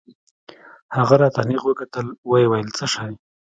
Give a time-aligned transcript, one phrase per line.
[0.95, 3.09] هغه راته نېغ وکتل ويې ويل څه شى.